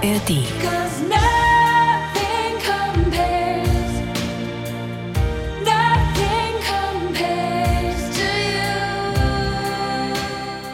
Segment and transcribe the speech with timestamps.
[0.00, 0.30] ARD.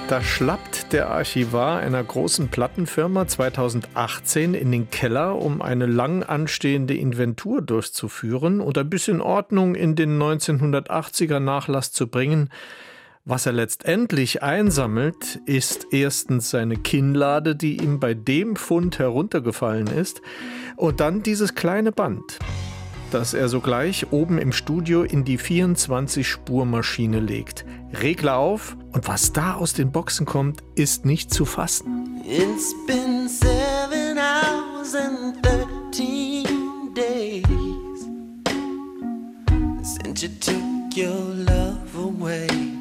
[0.08, 6.94] Da schlappt der Archivar einer großen Plattenfirma 2018 in den Keller, um eine lang anstehende
[6.94, 12.50] Inventur durchzuführen und ein bisschen Ordnung in den 1980er Nachlass zu bringen.
[13.26, 20.20] Was er letztendlich einsammelt, ist erstens seine Kinnlade, die ihm bei dem Fund heruntergefallen ist,
[20.76, 22.38] und dann dieses kleine Band,
[23.12, 27.64] das er sogleich oben im Studio in die 24-Spur-Maschine legt.
[27.94, 32.20] Regler auf und was da aus den Boxen kommt, ist nicht zu fassen.
[32.26, 37.46] It's been seven hours and 13 days
[39.82, 42.73] since you took your love away.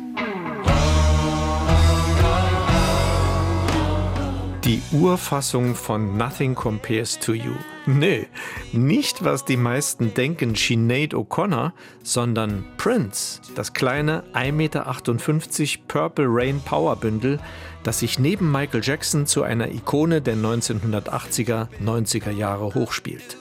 [4.74, 7.54] Die Urfassung von Nothing Compares to You.
[7.86, 8.26] Nee,
[8.72, 16.60] nicht was die meisten denken, Sinead O'Connor, sondern Prince, das kleine 1,58 Meter Purple Rain
[16.66, 17.40] Power Bündel,
[17.84, 23.38] das sich neben Michael Jackson zu einer Ikone der 1980er, 90er Jahre hochspielt.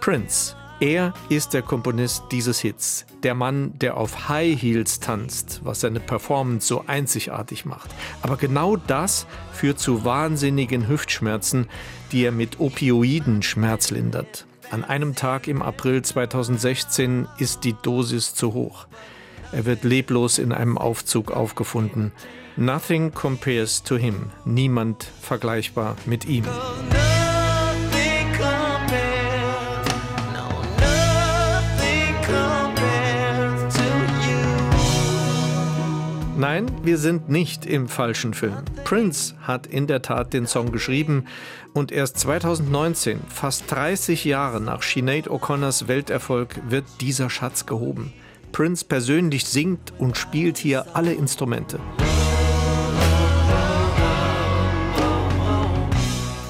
[0.00, 5.80] Prince, er ist der Komponist dieses Hits, der Mann, der auf High Heels tanzt, was
[5.80, 7.90] seine Performance so einzigartig macht.
[8.22, 11.68] Aber genau das führt zu wahnsinnigen Hüftschmerzen,
[12.12, 14.46] die er mit Opioiden Schmerz lindert.
[14.70, 18.86] An einem Tag im April 2016 ist die Dosis zu hoch.
[19.52, 22.12] Er wird leblos in einem Aufzug aufgefunden.
[22.56, 24.30] Nothing compares to him.
[24.44, 26.44] Niemand vergleichbar mit ihm.
[36.46, 38.66] Nein, wir sind nicht im falschen Film.
[38.84, 41.24] Prince hat in der Tat den Song geschrieben
[41.72, 48.12] und erst 2019, fast 30 Jahre nach Sinead O'Connors Welterfolg, wird dieser Schatz gehoben.
[48.52, 51.80] Prince persönlich singt und spielt hier alle Instrumente.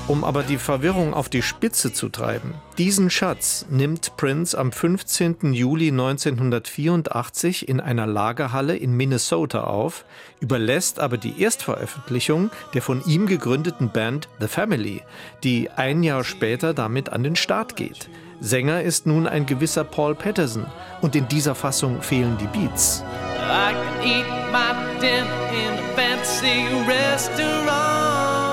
[0.06, 5.54] Um aber die Verwirrung auf die Spitze zu treiben, diesen Schatz nimmt Prince am 15.
[5.54, 10.04] Juli 1984 in einer Lagerhalle in Minnesota auf,
[10.40, 15.00] überlässt aber die Erstveröffentlichung der von ihm gegründeten Band The Family,
[15.42, 18.10] die ein Jahr später damit an den Start geht.
[18.40, 20.66] Sänger ist nun ein gewisser Paul Patterson
[21.00, 23.02] und in dieser Fassung fehlen die Beats.
[23.38, 28.43] I can eat my dinner in a fancy restaurant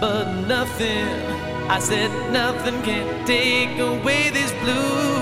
[0.00, 1.06] but nothing.
[1.68, 5.20] I said nothing can take away this blues.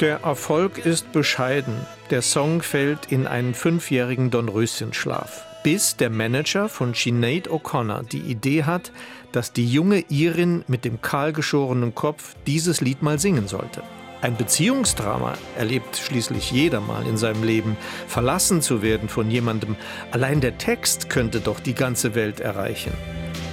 [0.00, 1.74] Der Erfolg ist bescheiden.
[2.10, 5.46] Der Song fällt in einen fünfjährigen Dornröschenschlaf.
[5.62, 8.90] Bis der Manager von Sinead O'Connor die Idee hat,
[9.30, 13.82] dass die junge Irin mit dem kahlgeschorenen Kopf dieses Lied mal singen sollte.
[14.22, 17.76] Ein Beziehungsdrama erlebt schließlich jeder mal in seinem Leben.
[18.06, 19.74] Verlassen zu werden von jemandem,
[20.12, 22.92] allein der Text könnte doch die ganze Welt erreichen.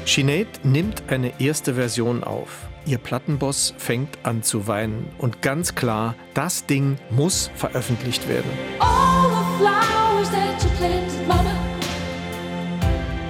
[0.06, 2.68] Sinead nimmt eine erste Version auf.
[2.86, 8.50] Ihr Plattenboss fängt an zu weinen und ganz klar, das Ding muss veröffentlicht werden.
[8.80, 11.56] All the flowers that you planted, Mama,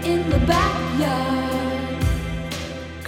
[0.04, 0.69] in the backyard.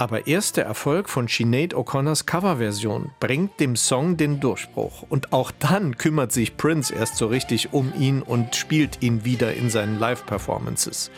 [0.00, 5.04] Aber erst der Erfolg von Sinead O'Connors Coverversion bringt dem Song den Durchbruch.
[5.10, 9.52] Und auch dann kümmert sich Prince erst so richtig um ihn und spielt ihn wieder
[9.52, 11.10] in seinen Live-Performances.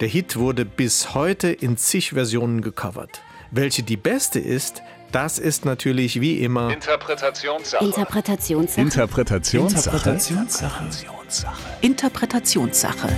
[0.00, 3.22] Der Hit wurde bis heute in zig Versionen gecovert.
[3.52, 4.82] Welche die beste ist,
[5.12, 7.84] das ist natürlich wie immer Interpretationssache.
[7.84, 8.80] Interpretationssache.
[8.80, 9.96] Interpretationssache.
[9.96, 11.54] Interpretationssache.
[11.80, 13.08] Interpretationssache.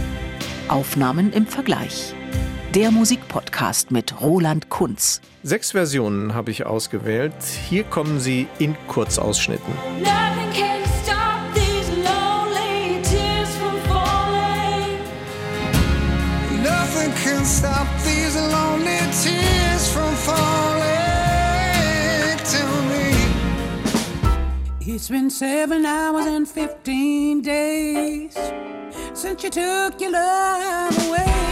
[0.68, 2.14] Aufnahmen im Vergleich
[2.74, 5.20] der Musikpodcast mit Roland Kunz.
[5.42, 7.32] Sechs Versionen habe ich ausgewählt.
[7.68, 9.72] Hier kommen sie in Kurzausschnitten.
[24.90, 28.34] It's been seven hours and 15 days
[29.14, 31.47] since you took your love away.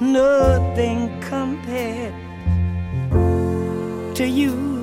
[0.00, 2.14] Nothing compared
[4.16, 4.73] to you.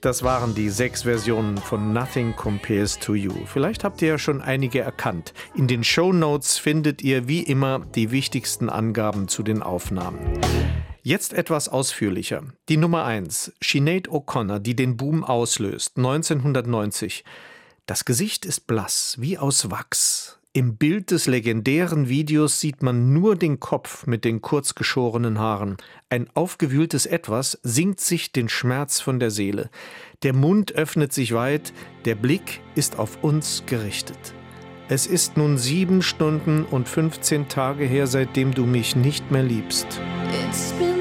[0.00, 3.34] Das waren die sechs Versionen von Nothing Compares to You.
[3.44, 5.34] Vielleicht habt ihr ja schon einige erkannt.
[5.54, 10.40] In den Show Notes findet ihr wie immer die wichtigsten Angaben zu den Aufnahmen.
[11.02, 12.44] Jetzt etwas ausführlicher.
[12.70, 17.22] Die Nummer 1, Sinead O'Connor, die den Boom auslöst, 1990.
[17.84, 20.39] Das Gesicht ist blass, wie aus Wachs.
[20.52, 25.76] Im Bild des legendären Videos sieht man nur den Kopf mit den kurz geschorenen Haaren.
[26.08, 29.70] Ein aufgewühltes Etwas singt sich den Schmerz von der Seele.
[30.24, 31.72] Der Mund öffnet sich weit,
[32.04, 34.34] der Blick ist auf uns gerichtet.
[34.88, 39.86] Es ist nun sieben Stunden und 15 Tage her, seitdem du mich nicht mehr liebst.
[40.48, 40.99] It's been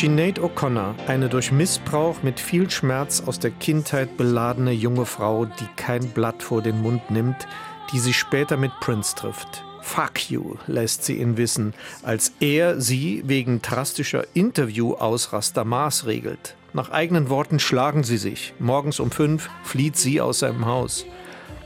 [0.00, 5.68] Sinead O'Connor, eine durch Missbrauch mit viel Schmerz aus der Kindheit beladene junge Frau, die
[5.76, 7.46] kein Blatt vor den Mund nimmt,
[7.92, 9.62] die sich später mit Prince trifft.
[9.82, 16.56] Fuck you, lässt sie ihn wissen, als er sie wegen drastischer Interview-Ausraster maßregelt.
[16.72, 18.54] Nach eigenen Worten schlagen sie sich.
[18.58, 21.04] Morgens um fünf flieht sie aus seinem Haus.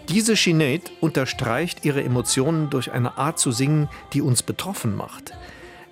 [0.09, 5.33] Diese Sinead unterstreicht ihre Emotionen durch eine Art zu singen, die uns betroffen macht.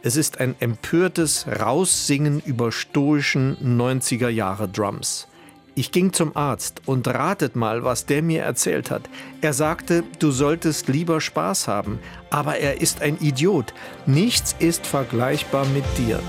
[0.03, 5.29] Es ist ein empörtes Raussingen über stoischen 90er Jahre Drums.
[5.75, 9.09] Ich ging zum Arzt und ratet mal, was der mir erzählt hat.
[9.41, 11.99] Er sagte, du solltest lieber Spaß haben,
[12.29, 13.73] aber er ist ein Idiot.
[14.05, 16.21] Nichts ist vergleichbar mit dir.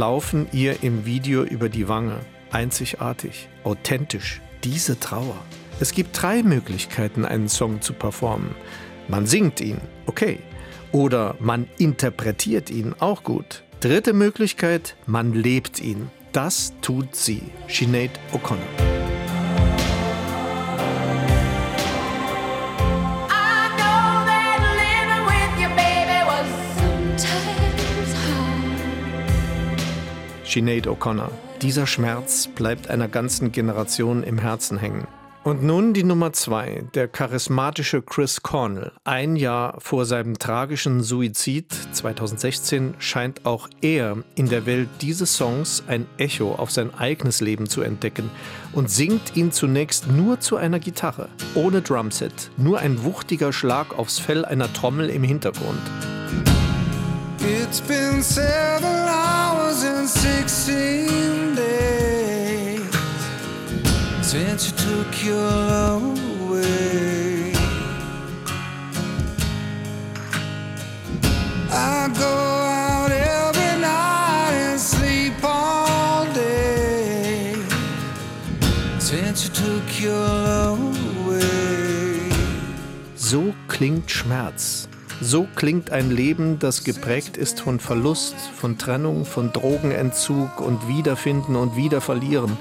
[0.00, 2.20] Laufen ihr im Video über die Wange.
[2.50, 5.36] Einzigartig, authentisch, diese Trauer.
[5.78, 8.54] Es gibt drei Möglichkeiten, einen Song zu performen.
[9.08, 10.38] Man singt ihn, okay.
[10.90, 13.62] Oder man interpretiert ihn, auch gut.
[13.80, 16.10] Dritte Möglichkeit, man lebt ihn.
[16.32, 18.89] Das tut sie, Sinead O'Connor.
[30.50, 31.30] Sinead O'Connor.
[31.62, 35.06] Dieser Schmerz bleibt einer ganzen Generation im Herzen hängen.
[35.42, 38.92] Und nun die Nummer zwei, der charismatische Chris Cornell.
[39.04, 45.84] Ein Jahr vor seinem tragischen Suizid 2016 scheint auch er in der Welt dieses Songs
[45.86, 48.28] ein Echo auf sein eigenes Leben zu entdecken
[48.72, 54.18] und singt ihn zunächst nur zu einer Gitarre, ohne Drumset, nur ein wuchtiger Schlag aufs
[54.18, 55.80] Fell einer Trommel im Hintergrund.
[57.38, 59.29] It's been seven hours
[60.06, 62.80] sixteen days
[64.22, 66.02] since you took your love
[66.42, 67.52] away.
[71.70, 77.54] I go out every night and sleep all day
[78.98, 80.80] since you took your love
[81.26, 82.30] away.
[83.14, 84.79] So klingt Schmerz
[85.22, 91.56] So klingt ein Leben, das geprägt ist von Verlust, von Trennung, von Drogenentzug und Wiederfinden
[91.56, 92.56] und Wiederverlieren.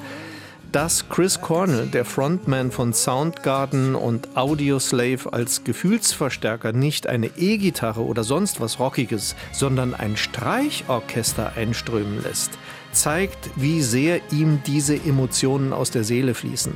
[0.73, 8.25] Dass Chris Cornell, der Frontman von Soundgarden und Audioslave, als Gefühlsverstärker nicht eine E-Gitarre oder
[8.25, 12.51] sonst was Rockiges, sondern ein Streichorchester einströmen lässt,
[12.91, 16.73] zeigt, wie sehr ihm diese Emotionen aus der Seele fließen.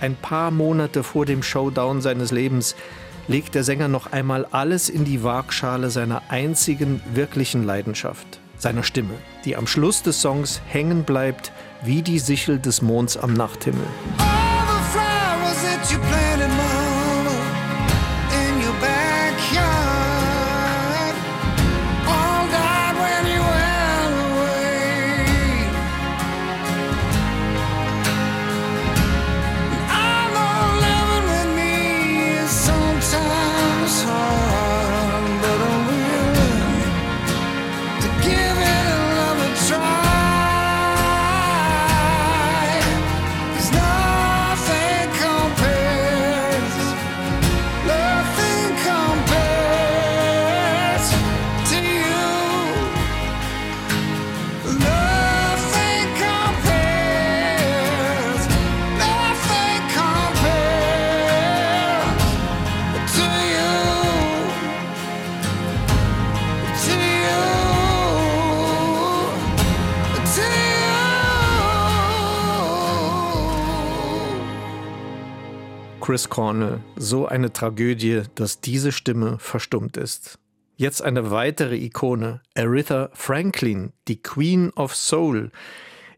[0.00, 2.74] Ein paar Monate vor dem Showdown seines Lebens
[3.30, 9.14] legt der Sänger noch einmal alles in die Waagschale seiner einzigen wirklichen Leidenschaft, seiner Stimme,
[9.44, 11.52] die am Schluss des Songs hängen bleibt
[11.84, 13.86] wie die Sichel des Monds am Nachthimmel.
[15.86, 16.29] Chris
[76.40, 76.80] Cornell.
[76.96, 80.38] So eine Tragödie, dass diese Stimme verstummt ist.
[80.74, 85.50] Jetzt eine weitere Ikone, Aretha Franklin, die Queen of Soul.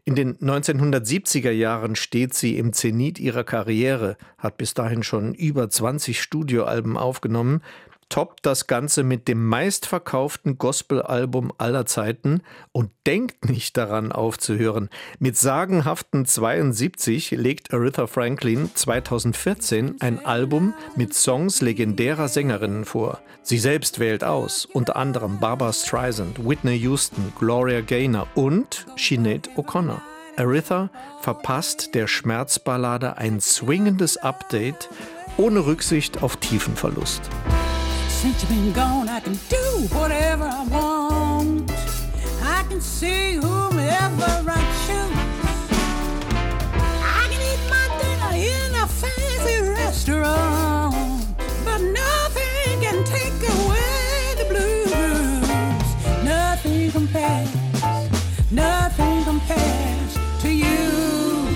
[0.05, 5.69] In den 1970er Jahren steht sie im Zenit ihrer Karriere, hat bis dahin schon über
[5.69, 7.61] 20 Studioalben aufgenommen,
[8.09, 12.41] toppt das Ganze mit dem meistverkauften Gospel-Album aller Zeiten
[12.71, 14.89] und denkt nicht daran aufzuhören.
[15.19, 23.19] Mit sagenhaften 72 legt Aretha Franklin 2014 ein Album mit Songs legendärer Sängerinnen vor.
[23.41, 30.01] Sie selbst wählt aus, unter anderem Barbara Streisand, Whitney Houston, Gloria Gaynor und Sinead O'Connor.
[30.37, 30.89] Aretha
[31.21, 34.89] verpasst der Schmerzballade ein swingendes Update
[35.37, 37.21] ohne Rücksicht auf Tiefenverlust.
[38.23, 39.57] Since you've been gone, I can do
[39.91, 41.69] whatever I want.
[42.41, 45.17] I can see whomever I choose.
[47.19, 50.95] I can eat my dinner in a fancy restaurant.
[51.65, 54.93] But nothing can take away the blues.
[56.23, 57.51] Nothing compares,
[58.49, 61.49] nothing compares to you.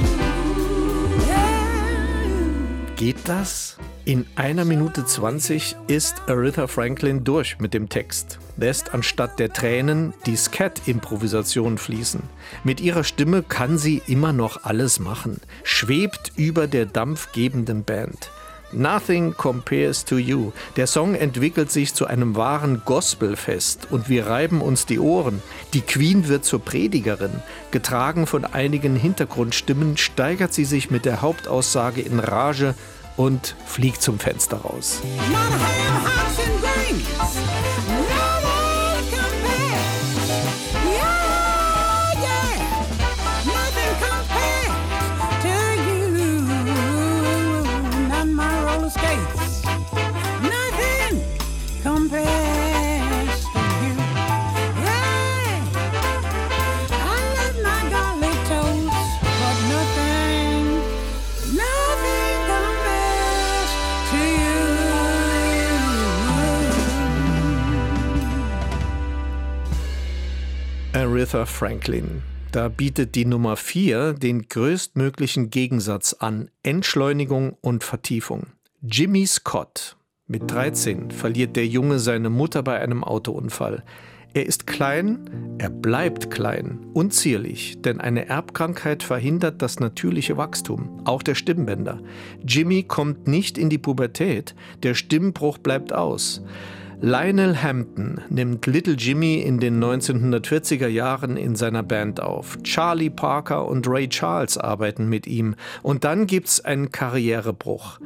[1.28, 2.96] Yeah.
[2.98, 3.67] Geht das?
[4.08, 10.14] In einer Minute 20 ist Aretha Franklin durch mit dem Text, lässt anstatt der Tränen
[10.26, 12.22] die Scat-Improvisation fließen.
[12.64, 18.32] Mit ihrer Stimme kann sie immer noch alles machen, schwebt über der dampfgebenden Band.
[18.72, 20.52] Nothing compares to you.
[20.78, 25.42] Der Song entwickelt sich zu einem wahren Gospelfest und wir reiben uns die Ohren.
[25.74, 27.42] Die Queen wird zur Predigerin.
[27.72, 32.76] Getragen von einigen Hintergrundstimmen steigert sie sich mit der Hauptaussage in Rage
[33.18, 35.02] und fliegt zum Fenster raus.
[71.38, 72.24] Aretha Franklin.
[72.52, 78.48] Da bietet die Nummer 4 den größtmöglichen Gegensatz an Entschleunigung und Vertiefung.
[78.82, 79.98] Jimmy Scott.
[80.26, 83.84] Mit 13 verliert der Junge seine Mutter bei einem Autounfall.
[84.34, 91.02] Er ist klein, er bleibt klein und zierlich, denn eine Erbkrankheit verhindert das natürliche Wachstum,
[91.06, 92.02] auch der Stimmbänder.
[92.46, 96.42] Jimmy kommt nicht in die Pubertät, der Stimmbruch bleibt aus.
[97.00, 102.58] Lionel Hampton nimmt Little Jimmy in den 1940er Jahren in seiner Band auf.
[102.64, 105.54] Charlie Parker und Ray Charles arbeiten mit ihm.
[105.84, 108.00] Und dann gibt's einen Karrierebruch.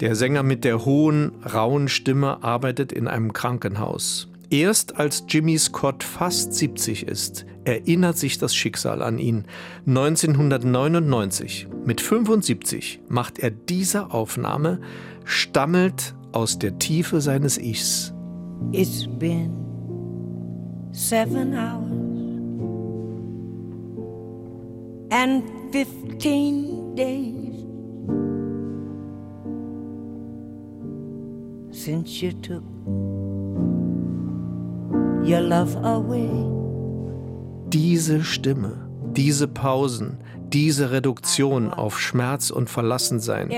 [0.00, 4.28] Der Sänger mit der hohen, rauen Stimme arbeitet in einem Krankenhaus.
[4.50, 9.44] Erst als Jimmy Scott fast 70 ist, erinnert sich das Schicksal an ihn.
[9.86, 14.80] 1999, mit 75, macht er diese Aufnahme,
[15.24, 18.13] stammelt aus der Tiefe seines Ichs.
[18.72, 19.52] It's been
[20.92, 21.90] seven hours
[25.10, 25.42] and
[25.72, 27.54] fifteen days
[31.70, 32.64] since you took
[35.24, 36.30] your love away.
[37.68, 40.18] Diese Stimme, diese Pausen,
[40.54, 43.50] diese Reduktion auf Schmerz und Verlassensein.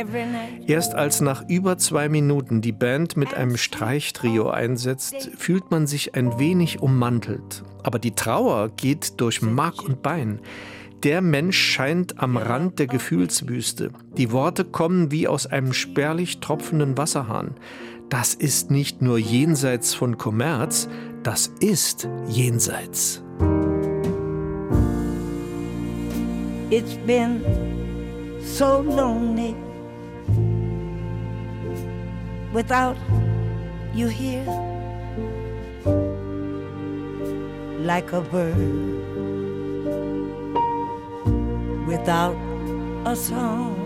[0.67, 6.15] Erst als nach über zwei Minuten die Band mit einem Streichtrio einsetzt, fühlt man sich
[6.15, 7.63] ein wenig ummantelt.
[7.83, 10.41] Aber die Trauer geht durch Mark und Bein.
[11.03, 13.91] Der Mensch scheint am Rand der Gefühlswüste.
[14.17, 17.57] Die Worte kommen wie aus einem spärlich tropfenden Wasserhahn.
[18.09, 20.89] Das ist nicht nur jenseits von Kommerz,
[21.23, 23.23] das ist jenseits.
[26.69, 27.45] It's been
[28.43, 29.55] so lonely
[32.53, 32.97] without
[33.95, 34.45] you here,
[37.81, 38.57] like a bird
[41.87, 42.37] without
[43.05, 43.77] a song.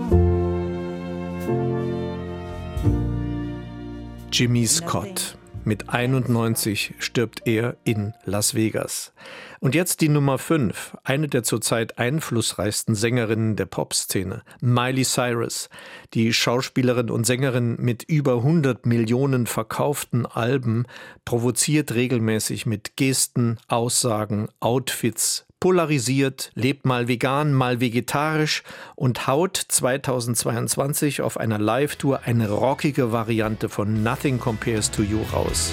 [4.31, 5.37] Jimmy Scott.
[5.65, 9.13] Mit 91 stirbt er in Las Vegas.
[9.63, 15.69] Und jetzt die Nummer 5, eine der zurzeit einflussreichsten Sängerinnen der Popszene, Miley Cyrus,
[16.15, 20.87] die Schauspielerin und Sängerin mit über 100 Millionen verkauften Alben,
[21.27, 28.63] provoziert regelmäßig mit Gesten, Aussagen, Outfits, polarisiert, lebt mal vegan, mal vegetarisch
[28.97, 35.71] und haut 2022 auf einer Live-Tour eine rockige Variante von Nothing Compares to You raus.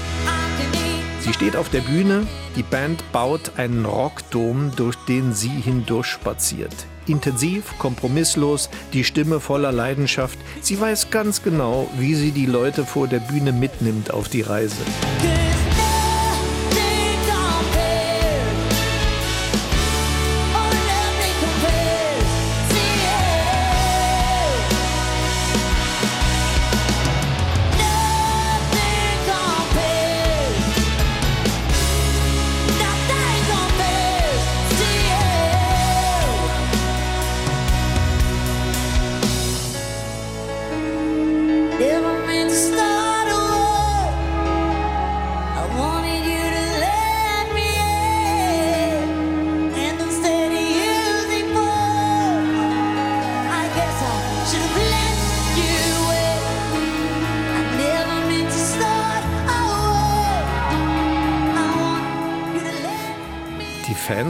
[1.27, 6.74] Sie steht auf der Bühne, die Band baut einen Rockdom, durch den sie hindurch spaziert.
[7.05, 10.39] Intensiv, kompromisslos, die Stimme voller Leidenschaft.
[10.62, 14.77] Sie weiß ganz genau, wie sie die Leute vor der Bühne mitnimmt auf die Reise.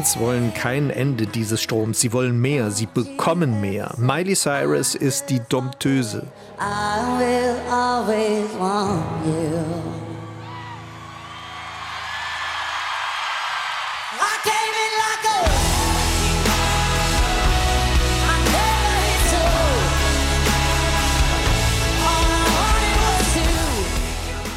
[0.07, 1.99] Fans wollen kein Ende dieses Stroms.
[1.99, 2.71] Sie wollen mehr.
[2.71, 3.93] Sie bekommen mehr.
[3.97, 6.25] Miley Cyrus ist die Domptöse.
[6.57, 9.65] I will always want you.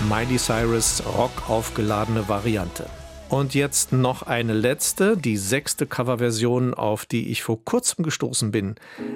[0.09, 2.87] Miley Cyrus rock aufgeladene Variante.
[3.31, 8.75] Und jetzt noch eine letzte, die sechste Coverversion, auf die ich vor kurzem gestoßen bin.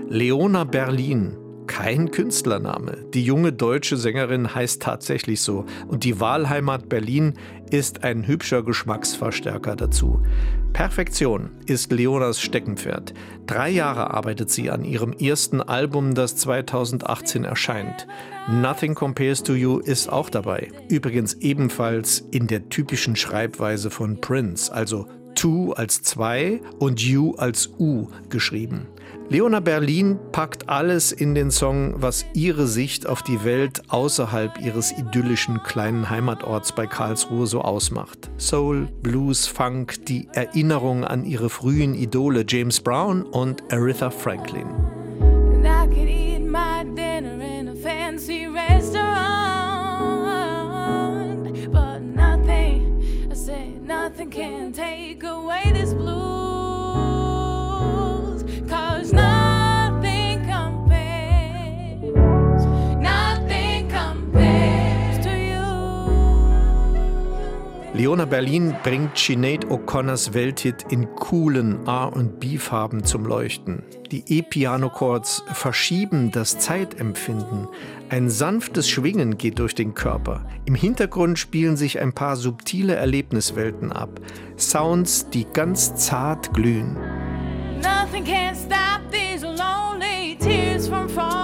[0.09, 1.37] Leona Berlin.
[1.67, 3.05] Kein Künstlername.
[3.15, 5.65] Die junge deutsche Sängerin heißt tatsächlich so.
[5.89, 7.35] Und die Wahlheimat Berlin
[7.71, 10.23] ist ein hübscher Geschmacksverstärker dazu.
[10.73, 13.15] Perfektion ist Leonas Steckenpferd.
[13.47, 18.07] Drei Jahre arbeitet sie an ihrem ersten Album, das 2018 erscheint.
[18.51, 20.71] Nothing Compares to You ist auch dabei.
[20.89, 27.71] Übrigens ebenfalls in der typischen Schreibweise von Prince, also to als zwei und you als
[27.79, 28.87] u geschrieben.
[29.31, 34.93] Leona Berlin packt alles in den Song, was ihre Sicht auf die Welt außerhalb ihres
[34.93, 38.31] idyllischen kleinen Heimatorts bei Karlsruhe so ausmacht.
[38.37, 44.67] Soul, Blues, Funk, die Erinnerung an ihre frühen Idole James Brown und Aretha Franklin.
[68.05, 73.83] Leona Berlin bringt Sinead O'Connors Welthit in coolen R&B-Farben zum Leuchten.
[74.11, 77.67] Die E-Piano-Chords verschieben das Zeitempfinden.
[78.11, 80.45] Ein sanftes Schwingen geht durch den Körper.
[80.67, 84.21] Im Hintergrund spielen sich ein paar subtile Erlebniswelten ab.
[84.59, 86.99] Sounds, die ganz zart glühen.
[87.81, 91.44] Nothing can stop these lonely tears from falling.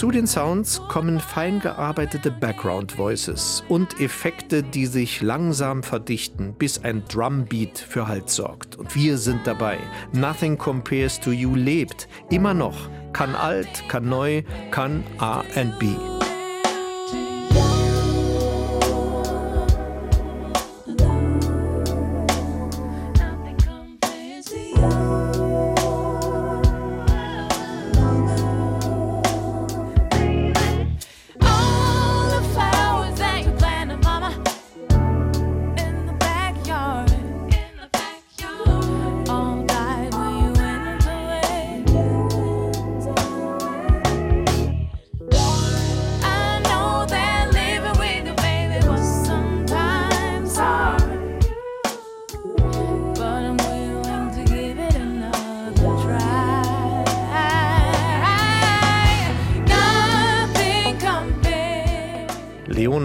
[0.00, 6.82] Zu den Sounds kommen fein gearbeitete Background Voices und Effekte, die sich langsam verdichten, bis
[6.82, 8.76] ein Drumbeat für Halt sorgt.
[8.76, 9.76] Und wir sind dabei.
[10.14, 12.88] Nothing Compares to You lebt immer noch.
[13.12, 16.29] Kann alt, kann neu, kann RB.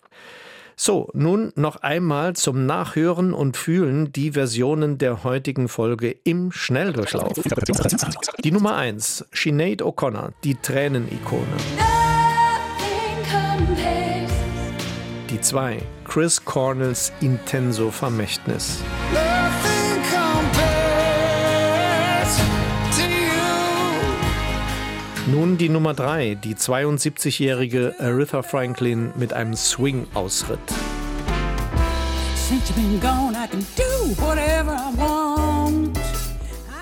[0.77, 7.33] So, nun noch einmal zum Nachhören und Fühlen die Versionen der heutigen Folge im Schnelldurchlauf.
[8.43, 11.45] Die Nummer 1, Sinead O'Connor, die Tränenikone.
[15.29, 18.79] Die 2, Chris Cornells Intenso Vermächtnis.
[25.27, 30.59] Nun die Nummer 3, die 72-jährige Aretha Franklin mit einem Swing-Ausritt.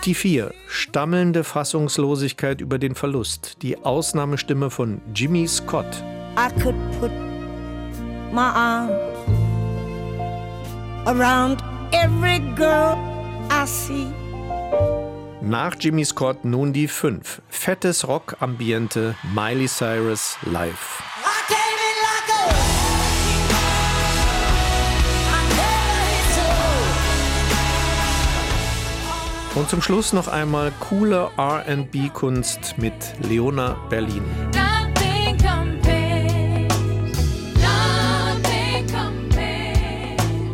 [0.04, 6.04] Die 4, stammelnde Fassungslosigkeit über den Verlust, die Ausnahmestimme von Jimmy Scott.
[6.36, 7.12] I could put
[8.34, 8.92] my arms
[11.06, 12.98] around every girl
[13.50, 14.23] I see.
[15.46, 17.42] Nach Jimmy Scott nun die fünf.
[17.50, 21.04] Fettes Rock-Ambiente Miley Cyrus live.
[29.56, 34.24] Und zum Schluss noch einmal coole RB-Kunst mit Leona Berlin.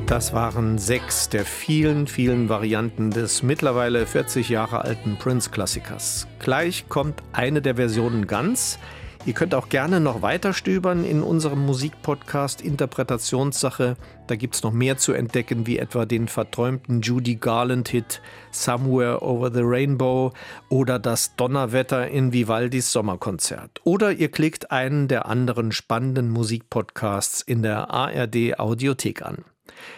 [0.09, 6.25] Das waren sechs der vielen, vielen Varianten des mittlerweile 40 Jahre alten Prince-Klassikers.
[6.39, 8.79] Gleich kommt eine der Versionen ganz.
[9.27, 13.97] Ihr könnt auch gerne noch weiter stöbern in unserem Musikpodcast Interpretationssache.
[14.25, 18.19] Da gibt es noch mehr zu entdecken, wie etwa den verträumten Judy Garland-Hit
[18.49, 20.33] Somewhere Over the Rainbow
[20.69, 23.79] oder das Donnerwetter in Vivaldis Sommerkonzert.
[23.83, 29.45] Oder ihr klickt einen der anderen spannenden Musikpodcasts in der ARD Audiothek an.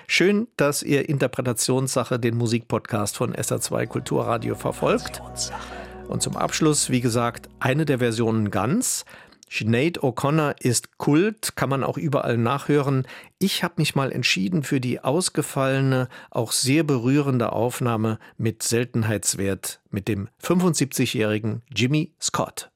[0.08, 5.22] Schön, dass ihr Interpretationssache den Musikpodcast von SA2 Kulturradio verfolgt.
[6.08, 9.06] Und zum Abschluss, wie gesagt, eine der Versionen ganz.
[9.54, 13.06] Sinead O'Connor ist Kult, kann man auch überall nachhören.
[13.38, 20.08] Ich habe mich mal entschieden für die ausgefallene, auch sehr berührende Aufnahme mit Seltenheitswert mit
[20.08, 22.71] dem 75-jährigen Jimmy Scott.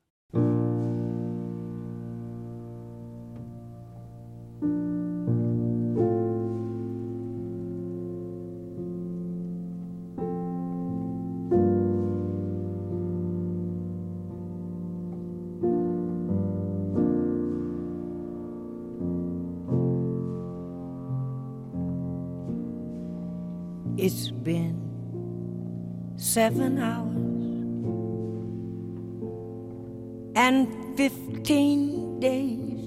[26.56, 27.16] Seven hours
[30.38, 32.80] and fifteen days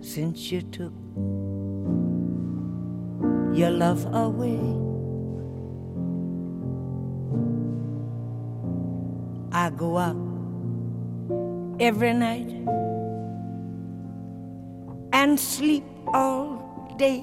[0.00, 0.94] since you took
[3.54, 4.58] your love away.
[9.52, 10.16] I go out
[11.80, 12.50] every night
[15.12, 17.22] and sleep all day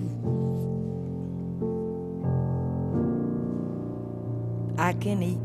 [4.81, 5.37] I can eat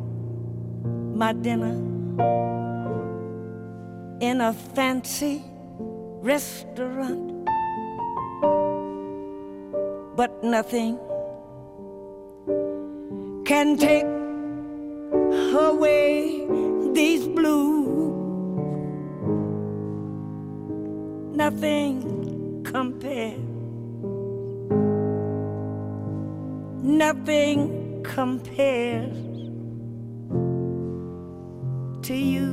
[1.15, 1.75] my dinner
[4.19, 5.43] in a fancy
[6.23, 7.45] restaurant,
[10.17, 10.99] but nothing
[13.45, 14.07] can take
[15.69, 16.47] away
[16.95, 18.09] these blues.
[21.37, 23.39] Nothing compares.
[26.83, 29.26] Nothing compares
[32.07, 32.53] to you.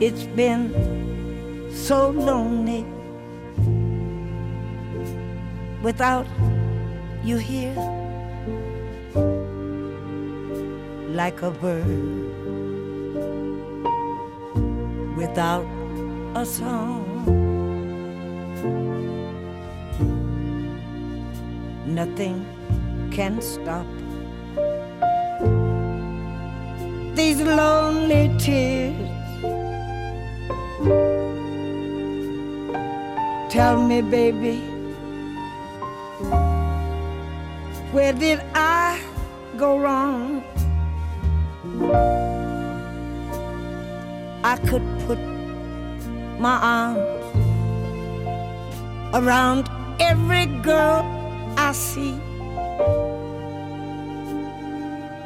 [0.00, 0.74] It's been
[1.72, 2.84] so lonely
[5.80, 6.26] without
[7.22, 7.78] you here,
[11.10, 11.86] like a bird
[15.16, 15.66] without
[16.34, 17.07] a song.
[21.98, 22.46] Nothing
[23.10, 23.84] can stop
[27.16, 28.94] these lonely tears.
[33.50, 34.62] Tell me, baby,
[37.90, 39.02] Where did I
[39.56, 40.44] go wrong?
[44.44, 45.18] I could put
[46.38, 47.00] my arms
[49.14, 51.17] around every girl
[51.60, 52.12] I see,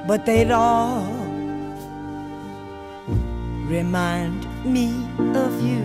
[0.09, 1.05] but they'd all
[3.69, 4.89] remind me
[5.37, 5.83] of you.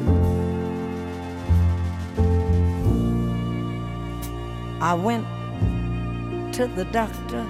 [4.79, 5.25] I went
[6.53, 7.45] to the doctor.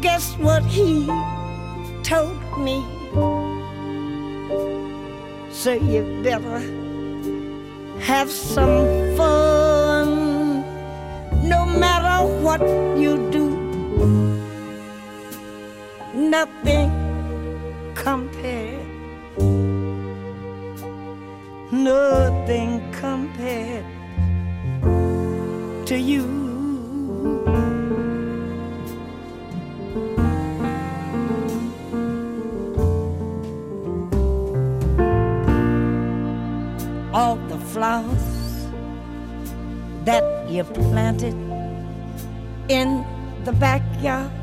[0.00, 1.06] Guess what he
[2.04, 2.78] told me?
[5.50, 6.60] So you better
[8.00, 9.01] have some
[16.42, 16.90] Nothing
[17.94, 18.84] compared,
[21.70, 23.86] nothing compared
[25.86, 26.26] to you.
[37.14, 38.66] All the flowers
[40.04, 41.36] that you planted
[42.68, 43.06] in
[43.44, 44.41] the backyard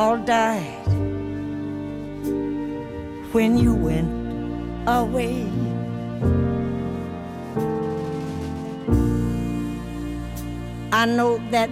[0.00, 0.86] all died
[3.34, 4.08] when you went
[4.88, 5.44] away.
[10.90, 11.68] I know that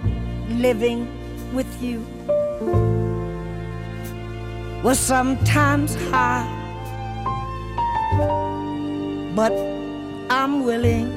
[0.65, 1.07] living
[1.55, 2.05] with you
[4.83, 6.53] was sometimes hard,
[9.35, 9.53] but
[10.29, 11.09] I'm willing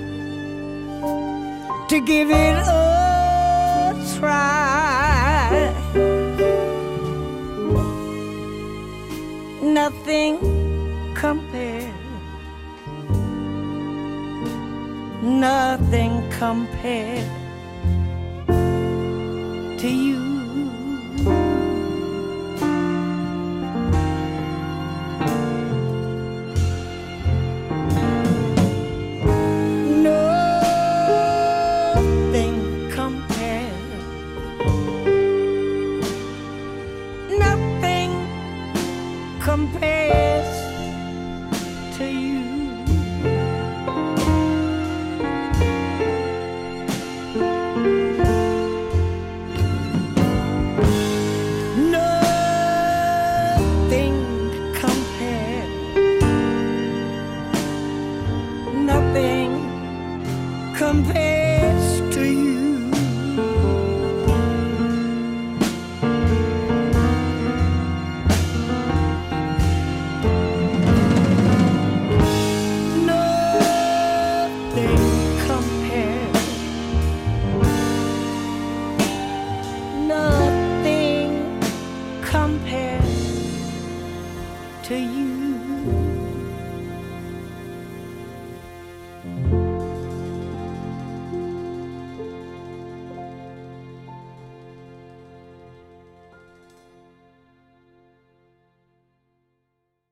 [1.89, 4.92] to give it a try.
[9.73, 10.37] Nothing
[11.15, 11.95] compared,
[15.23, 17.27] nothing compared
[19.81, 20.22] to you.